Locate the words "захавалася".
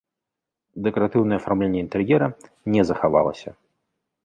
2.93-3.49